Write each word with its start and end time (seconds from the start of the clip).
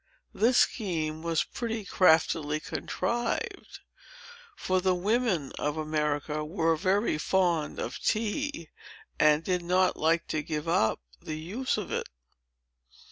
This 0.33 0.57
scheme 0.57 1.21
was 1.21 1.43
pretty 1.43 1.85
craftily 1.85 2.59
contrived; 2.59 3.81
for 4.55 4.81
the 4.81 4.95
women 4.95 5.51
of 5.59 5.77
America 5.77 6.43
were 6.43 6.75
very 6.75 7.19
fond 7.19 7.77
of 7.77 7.99
tea, 7.99 8.69
and 9.19 9.43
did 9.43 9.61
not 9.63 9.95
like 9.97 10.25
to 10.29 10.41
give 10.41 10.67
up 10.67 10.99
the 11.21 11.37
use 11.37 11.77
of 11.77 11.91
it. 11.91 12.09